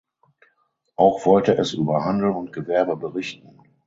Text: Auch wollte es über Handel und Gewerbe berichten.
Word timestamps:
Auch 0.95 1.27
wollte 1.27 1.55
es 1.55 1.73
über 1.73 2.03
Handel 2.03 2.31
und 2.31 2.51
Gewerbe 2.53 2.97
berichten. 2.97 3.59